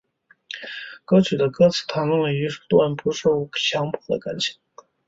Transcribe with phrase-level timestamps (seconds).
[1.05, 4.55] 歌曲的歌词谈论了一段不受强迫的感情。